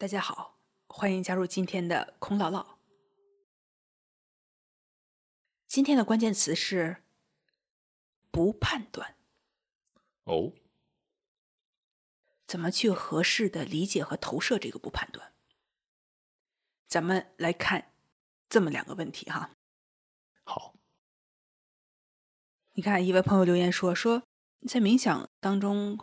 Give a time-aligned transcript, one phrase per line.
[0.00, 2.78] 大家好，欢迎加入今天的空唠唠。
[5.66, 7.04] 今天的关键词是
[8.30, 9.18] 不判断。
[10.24, 10.54] 哦，
[12.46, 15.34] 怎么去合适的理解和投射这个不判断？
[16.88, 17.92] 咱们来看
[18.48, 19.50] 这么两个问题哈。
[20.44, 20.74] 好，
[22.72, 24.22] 你看，一位朋友留言说，说
[24.66, 25.98] 在冥想当中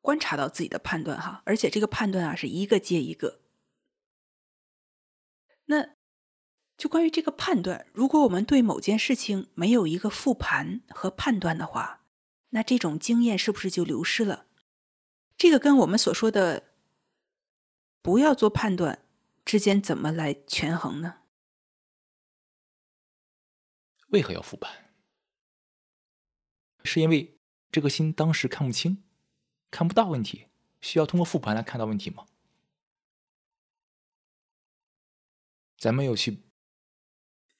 [0.00, 3.40] 观察到自己的判断哈，而且这个判断啊是一个接一个。
[5.66, 5.96] 那
[6.76, 12.06] 就关于这个判断，如果我们对某件事情没有一个复盘和判断的话，
[12.50, 14.46] 那这种经验是不是就流失了？
[15.36, 16.74] 这个跟我们所说的
[18.00, 19.04] 不要做判断
[19.44, 21.22] 之间怎么来权衡呢？
[24.08, 24.94] 为何要复盘？
[26.84, 27.38] 是因为
[27.70, 29.04] 这个心当时看不清、
[29.70, 30.48] 看不到问题，
[30.80, 32.26] 需要通过复盘来看到问题吗？
[35.76, 36.42] 咱没有去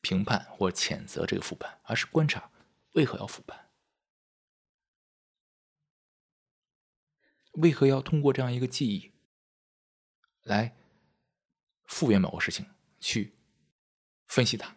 [0.00, 2.50] 评判或谴责这个复盘，而是观察
[2.92, 3.68] 为何要复盘，
[7.52, 9.12] 为何要通过这样一个记忆
[10.42, 10.74] 来
[11.84, 12.66] 复原某个事情，
[13.00, 13.34] 去
[14.26, 14.76] 分析它。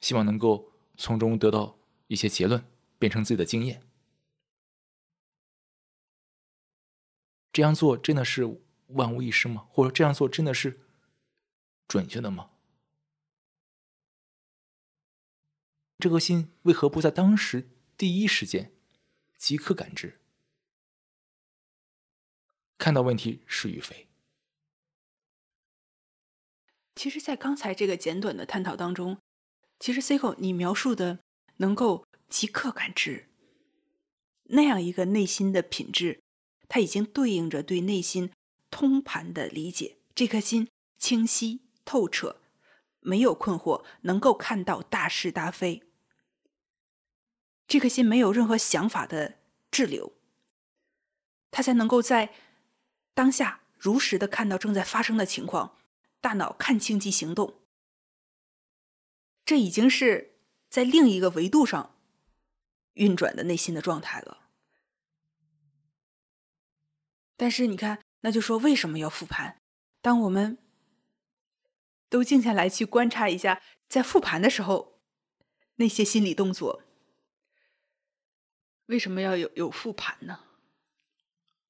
[0.00, 2.64] 希望能够从中得到一些结论，
[2.98, 3.82] 变成自己的经验。
[7.52, 9.66] 这样做真的是万无一失吗？
[9.70, 10.80] 或者这样做真的是
[11.86, 12.50] 准确的吗？
[15.98, 18.72] 这颗心为何不在当时第一时间
[19.36, 20.20] 即刻感知，
[22.78, 24.08] 看到问题是与非？
[26.96, 29.18] 其实，在刚才这个简短的探讨当中。
[29.78, 31.18] 其实，Cico，你描述的
[31.56, 33.28] 能够即刻感知
[34.44, 36.22] 那样一个内心的品质，
[36.72, 38.32] 它已经对应着对内心
[38.70, 39.98] 通盘的理解。
[40.14, 42.40] 这颗心清晰透彻，
[43.00, 45.82] 没有困惑，能够看到大是大非。
[47.66, 49.34] 这颗心没有任何想法的
[49.70, 50.14] 滞留，
[51.50, 52.32] 他才能够在
[53.12, 55.76] 当下如实的看到正在发生的情况，
[56.22, 57.60] 大脑看清即行动。
[59.44, 60.38] 这已经是
[60.70, 61.94] 在另一个维度上
[62.94, 64.41] 运转的内心的状态了。
[67.42, 69.60] 但是你看，那就说为什么要复盘？
[70.00, 70.58] 当我们
[72.08, 75.00] 都静下来去观察一下，在复盘的时候
[75.74, 76.84] 那些心理动作，
[78.86, 80.38] 为什么要有有复盘呢？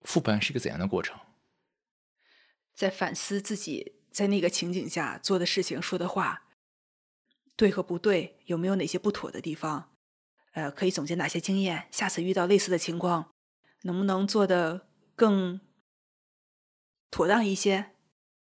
[0.02, 1.18] 复盘是一个怎样的过程？
[2.74, 6.48] 在反思自己在那个情景下做的事情、说的话。
[7.56, 9.96] 对和不对，有没有哪些不妥的地方？
[10.50, 11.88] 呃，可以总结哪些经验？
[11.90, 13.32] 下次遇到类似的情况，
[13.84, 14.86] 能不能做的
[15.22, 15.60] 更
[17.08, 17.92] 妥当一些？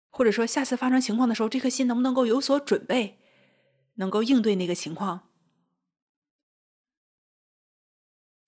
[0.09, 3.19] 或者说，下次发生情况的时候，这颗心能不能够有所准备，
[3.95, 5.27] 能够应对那个情况？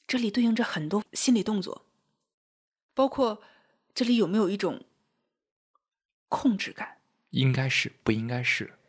[0.07, 1.85] 这里对应着很多心理动作，
[2.93, 3.41] 包括
[3.93, 4.85] 这里有没有一种
[6.29, 7.01] 控制感？
[7.31, 8.79] 应该是，不应该是？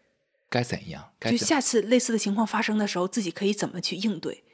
[0.48, 1.12] 该怎样？
[1.22, 4.44] 就下次类似的情况发生的时候，自己可以怎么去应对？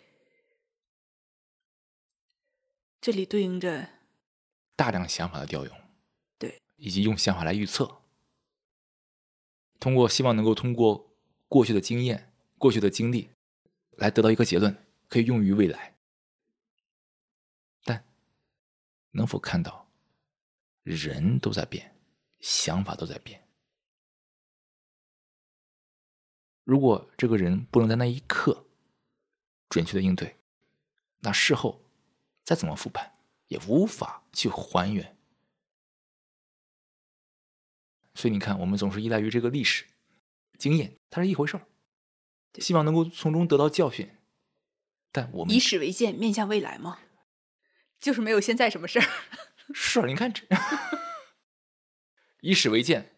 [2.98, 3.99] 这里对应着
[4.80, 5.80] 大量想法的调用，
[6.38, 8.00] 对，以及用想法来预测，
[9.78, 11.12] 通过希望能够通过
[11.48, 13.28] 过去的经验、过去的经历
[13.90, 14.74] 来得到一个结论，
[15.06, 15.98] 可以用于未来。
[17.84, 18.02] 但
[19.10, 19.86] 能否看到
[20.82, 21.94] 人都在变，
[22.40, 23.46] 想法都在变？
[26.64, 28.64] 如果这个人不能在那一刻
[29.68, 30.38] 准确的应对，
[31.18, 31.82] 那事后
[32.42, 33.19] 再怎么复盘
[33.50, 35.18] 也无法去还原。
[38.14, 39.84] 所以你看，我们总是依赖于这个历史
[40.56, 41.66] 经验，它是一回事儿，
[42.54, 44.10] 希望能够从中得到教训。
[45.12, 47.00] 但我们以史为鉴，面向未来吗？
[47.98, 49.06] 就是没有现在什么事儿。
[49.74, 50.46] 是，你看这
[52.40, 53.14] 以史为鉴，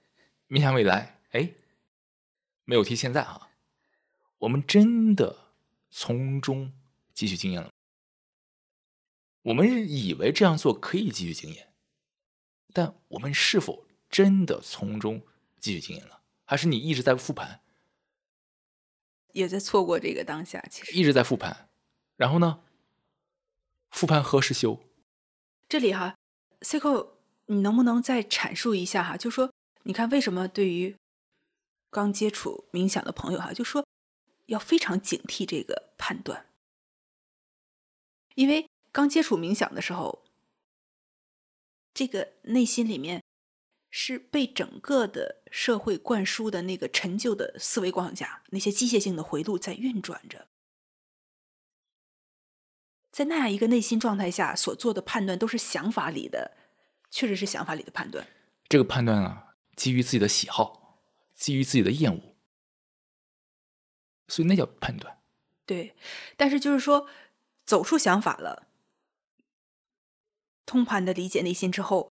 [0.48, 1.52] 面向未来，哎。
[2.64, 3.50] 没有提现在哈，
[4.38, 5.50] 我们真的
[5.90, 6.72] 从中
[7.12, 7.72] 汲取经验了。
[9.42, 11.72] 我们以为这样做可以汲取经验，
[12.72, 15.20] 但我们是否真的从中
[15.60, 16.22] 汲取经验了？
[16.44, 17.60] 还是你一直在复盘，
[19.32, 20.64] 也在错过这个当下？
[20.70, 21.68] 其实一直在复盘，
[22.16, 22.62] 然后呢？
[23.90, 24.80] 复盘何时休？
[25.68, 26.16] 这里哈
[26.60, 27.10] ，Cico，
[27.46, 29.16] 你能不能再阐述一下哈？
[29.16, 29.52] 就说
[29.82, 30.96] 你看，为什么对于？
[31.90, 33.86] 刚接触冥想的朋友哈，就说
[34.46, 36.46] 要非常警惕这个判断，
[38.34, 40.24] 因为刚接触冥想的时候，
[41.94, 43.24] 这个内心里面
[43.90, 50.46] 是被整个的社会灌输的那个陈旧的思维框架，那些机械性的回路在运转着。
[53.10, 56.56] 在那样一个内心状态下所做的判断，都是想法里的，
[57.10, 58.26] 确实是想法里的判断。
[58.68, 61.02] 这个判断啊，基于自己的喜好，
[61.34, 62.36] 基于自己的厌恶，
[64.28, 65.18] 所以那叫判断。
[65.66, 65.94] 对，
[66.38, 67.06] 但是就是说，
[67.66, 68.68] 走出想法了，
[70.72, 72.10] 通盘的理解内心之后，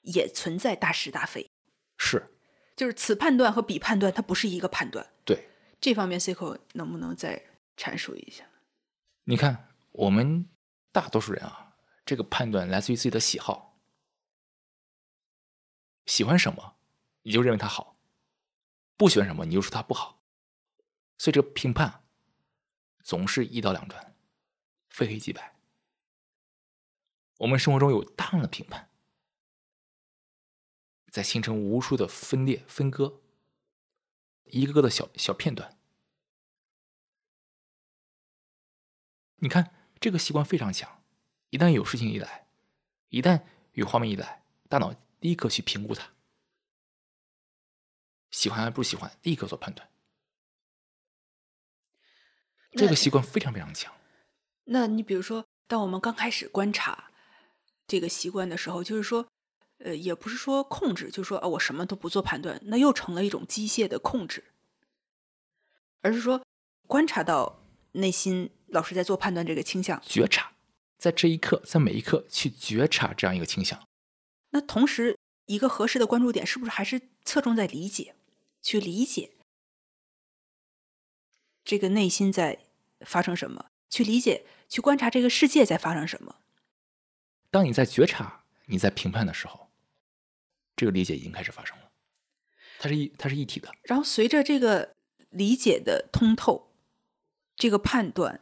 [0.00, 1.50] 也存在大是大非。
[1.98, 2.34] 是，
[2.74, 5.12] 就是此判断和彼判断，它不是一个判断。
[5.26, 7.44] 对，这方面 Cico 能不能再
[7.76, 8.44] 阐述一下？
[9.24, 9.66] 你看。
[9.92, 10.48] 我们
[10.92, 11.74] 大多数人啊，
[12.06, 13.80] 这个判断来自于自己的喜好，
[16.06, 16.76] 喜欢什么
[17.22, 17.98] 你就认为它好，
[18.96, 20.22] 不喜欢什么你就说它不好，
[21.16, 22.04] 所以这个评判
[23.02, 24.14] 总是一刀两断，
[24.88, 25.57] 非黑即白。
[27.38, 28.88] 我们生活中有大量的评判，
[31.10, 33.20] 在形成无数的分裂分割，
[34.44, 35.76] 一个个的小小片段，
[39.36, 39.74] 你看。
[40.00, 41.02] 这个习惯非常强，
[41.50, 42.46] 一旦有事情一来，
[43.08, 43.42] 一旦
[43.72, 46.12] 有画面一来，大脑立刻去评估它，
[48.30, 49.90] 喜欢还是不喜欢，立刻做判断。
[52.74, 53.92] 这个习惯非常非常强。
[54.66, 57.07] 那你比如说，当我们刚开始观察
[57.88, 59.26] 这个习惯的时候，就是说，
[59.78, 64.44] 呃，也不是说控制，就是说，啊，我什么都不做判断，那又成了一种机械的控制，
[66.02, 66.44] 而是说
[66.86, 68.50] 观察到内心。
[68.70, 70.52] 老师在做判断，这个倾向觉察，
[70.98, 73.82] 在这一刻，在每一刻去觉察这样一个倾向。
[74.50, 78.14] 那同时，一个合适的关注点是不是还是侧重在理解，
[78.60, 79.30] 去理解
[81.64, 82.58] 这个内心在
[83.00, 86.36] 发生什么，去理解，去观察这个世界在发生什么。
[87.50, 89.70] 当你在觉察、你在评判的时候，
[90.76, 91.90] 这个理解已经开始发生了，
[92.78, 93.72] 它是一，它是一体的。
[93.82, 94.96] 然后随着这个
[95.30, 96.72] 理解的通透，
[97.56, 98.40] 这个判断。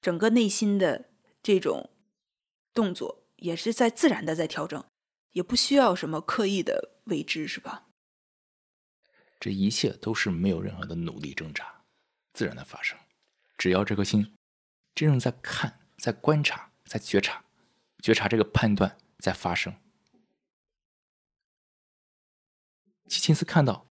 [0.00, 1.08] 整个内心的
[1.42, 1.88] 这种
[2.74, 4.84] 动作也是在自然的在调整，
[5.32, 7.86] 也不需要什么刻意的为之，是吧？
[9.40, 11.84] 这一切都是没有任何的努力挣扎，
[12.34, 12.98] 自然的发生。
[13.56, 14.36] 只要这颗心
[14.94, 17.44] 真正在看、在观察、在觉察、
[17.98, 19.80] 觉察这个判断在发生，
[23.08, 23.88] 去亲自看到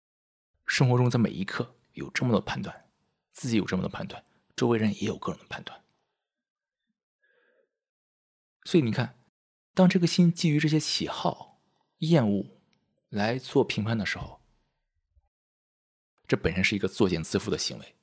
[0.66, 2.90] 生活中在每一刻有这么多判断，
[3.32, 4.24] 自己有这么多判断，
[4.56, 5.84] 周围人也有各种的判断。
[8.64, 9.20] 所以你看，
[9.74, 11.62] 当这个心基于这些喜好、
[12.00, 12.60] 厌恶
[13.10, 14.42] 来做评判的时候，
[16.28, 17.96] 这本身是一个作茧自缚的行为，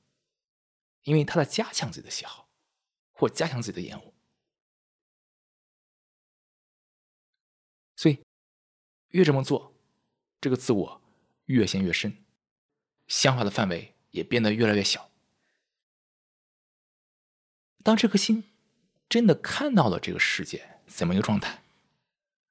[1.02, 2.50] 因为他在加强自己的喜好，
[3.12, 4.14] 或加强自己的厌恶。
[9.08, 9.74] 越这么做，
[10.40, 11.02] 这个自我
[11.46, 12.24] 越陷越深，
[13.06, 15.10] 想法的范围也变得越来越小。
[17.82, 18.44] 当这颗心。
[19.08, 21.64] 真的看到了这个世界怎么一个状态，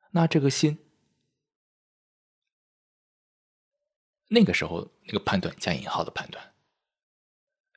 [0.09, 0.79] 那这个心，
[4.29, 6.55] 那个时候那个判断加引号的判断，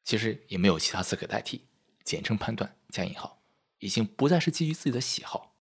[0.03, 1.67] 其实也没有其他词可代替，
[2.05, 3.43] 简称判断加引号，
[3.81, 5.55] 已经不再是基于自己的喜好，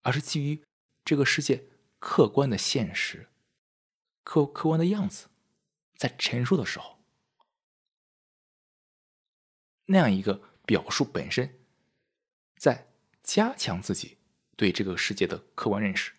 [0.00, 0.64] 而是基于
[1.08, 1.64] 这个世界
[1.98, 3.30] 客观的现实、
[4.22, 5.30] 客客观的样子，
[5.96, 7.02] 在陈述的时候，
[9.86, 10.46] 那样一个。
[10.66, 11.64] 表述本身，
[12.58, 14.18] 在加强自己
[14.54, 16.12] 对这个世界的客观认识。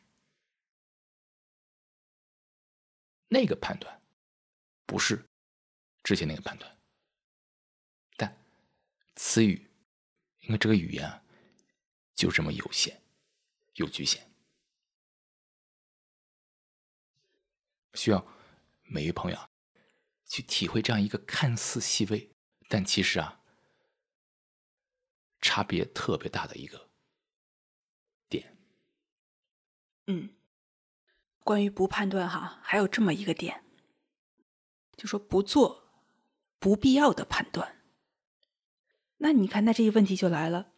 [3.27, 4.01] 那个判断
[4.87, 5.23] 不是
[6.01, 6.79] 之前那个判断，
[8.17, 8.35] 但
[9.15, 9.69] 词语，
[10.39, 11.23] 因为这个语言啊，
[12.15, 12.99] 就这么有限，
[13.75, 14.28] 有局限，
[17.99, 18.25] 需要
[18.83, 19.49] 每一位朋友啊，
[20.25, 22.31] 去体会这样一个看似细微，
[22.69, 23.35] 但其实啊。
[25.41, 26.89] 差别特别大的一个
[28.27, 28.57] 点，
[30.07, 30.35] 嗯，
[31.45, 33.63] 关于不判断哈，还有这么一个点，
[34.97, 35.89] 就说不做
[36.59, 37.81] 不必要的判断。
[39.19, 40.73] 那你看，那这个问题就来了，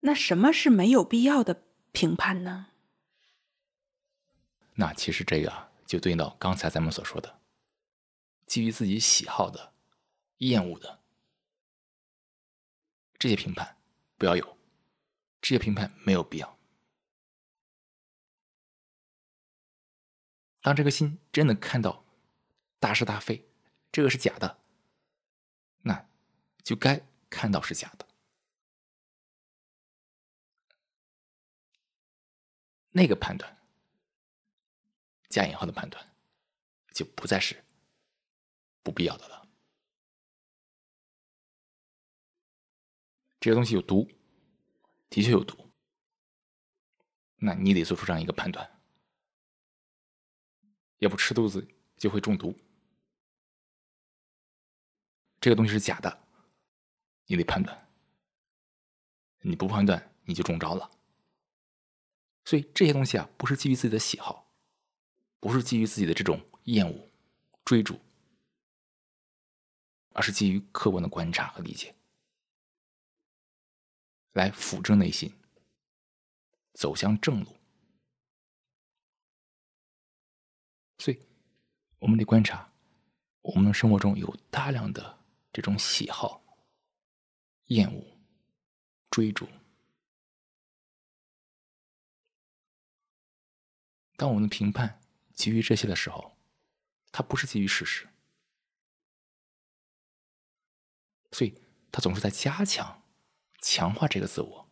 [0.00, 2.72] 那什么是没有必要的评判呢？
[4.74, 7.40] 那其实这个就对应到刚才咱们所说的，
[8.46, 9.74] 基于自己喜好的、
[10.38, 11.00] 厌恶的。
[13.18, 13.76] 这些评判
[14.16, 14.56] 不要有，
[15.42, 16.56] 这些评判没有必要。
[20.60, 22.04] 当这个心真的看到
[22.78, 23.50] 大是大非，
[23.90, 24.60] 这个是假的，
[25.82, 26.08] 那
[26.62, 28.06] 就该看到是假的。
[32.90, 33.59] 那个判断
[35.30, 36.14] 加引号的判断
[36.92, 37.64] 就不再是
[38.82, 39.48] 不必要的了。
[43.40, 44.06] 这个东西有毒，
[45.08, 45.70] 的确有毒，
[47.36, 48.80] 那你得做出这样一个判断，
[50.98, 52.54] 要不吃肚子就会中毒。
[55.40, 56.22] 这个东西是假的，
[57.24, 57.88] 你得判断，
[59.38, 60.90] 你不判断你就中招了。
[62.44, 64.49] 所以这些东西啊，不是基于自己的喜好，
[65.40, 67.08] 不是基于自己的这种厌恶、
[67.64, 67.98] 追逐，
[70.12, 71.94] 而是基于客观的观察和理解。
[74.32, 75.34] 来辅正内心，
[76.74, 77.56] 走向正路。
[80.98, 81.18] 所以，
[81.98, 82.70] 我们得观察，
[83.40, 85.18] 我们的生活中有大量的
[85.52, 86.40] 这种喜好、
[87.68, 88.18] 厌恶、
[89.10, 89.48] 追逐。
[94.16, 94.99] 当我们的评判
[95.40, 96.36] 基于这些的时候，
[97.10, 98.06] 它不是基于事实，
[101.32, 101.58] 所以
[101.90, 103.02] 它总是在加强。
[103.62, 104.70] 强化这个自我，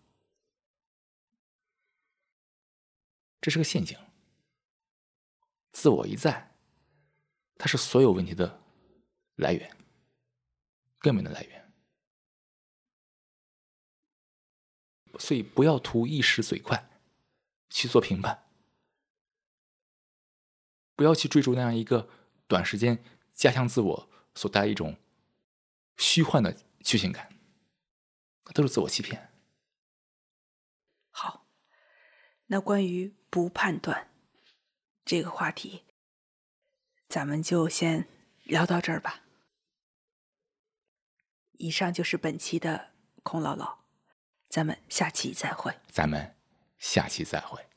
[3.38, 3.98] 这是个陷阱。
[5.72, 6.56] 自我一在，
[7.58, 8.62] 它是所有问题的
[9.37, 9.76] 来源，
[11.00, 11.70] 根本的来源。
[15.18, 16.90] 所以，不要图一时嘴快
[17.68, 18.48] 去做评判，
[20.99, 22.09] 不要去追逐那样一个
[22.49, 24.97] 短时间加强自我所带来一种
[25.97, 27.33] 虚幻的确信感。
[28.52, 29.31] 都是自我欺骗。
[31.11, 31.47] 好，
[32.47, 34.11] 那关于不判断
[35.05, 35.85] 这个话题，
[37.09, 38.09] 咱们就先
[38.43, 39.23] 聊到这儿吧。
[41.52, 42.90] 以上就是本期的
[43.23, 43.76] 孔姥姥，
[44.49, 45.78] 咱们下期再会。
[45.88, 46.35] 咱们
[46.78, 47.67] 下期再会。